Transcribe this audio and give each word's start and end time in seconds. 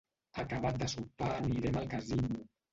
Acabat 0.43 0.79
de 0.85 0.87
sopar 0.95 1.29
anirem 1.37 1.79
al 1.85 1.89
casino. 1.95 2.45